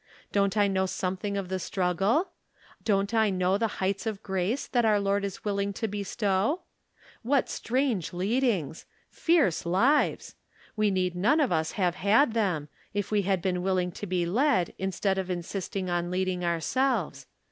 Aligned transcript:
Don't 0.31 0.57
I 0.57 0.67
know 0.67 0.87
something 0.87 1.37
of 1.37 1.47
the 1.49 1.59
struggle? 1.59 2.29
Don't 2.83 3.13
I 3.13 3.29
know 3.29 3.59
the 3.59 3.67
heights 3.77 4.07
of 4.07 4.23
grace 4.23 4.65
that 4.65 4.83
our 4.83 4.99
Lord 4.99 5.23
is 5.23 5.45
willing 5.45 5.73
to 5.73 5.87
bestow? 5.87 6.61
What 7.21 7.49
strange 7.51 8.11
leadings! 8.11 8.87
Fierce 9.11 9.63
lives! 9.63 10.33
We 10.75 10.89
need 10.89 11.15
none 11.15 11.39
of 11.39 11.51
us 11.51 11.73
have 11.73 11.93
had 11.93 12.33
them, 12.33 12.67
if 12.95 13.11
we 13.11 13.21
had 13.21 13.43
been 13.43 13.61
willing 13.61 13.91
to 13.91 14.07
be 14.07 14.25
led, 14.25 14.73
instead 14.79 15.19
of 15.19 15.29
insisting 15.29 15.87
on 15.87 16.09
leading 16.09 16.43
ourselves. 16.43 17.27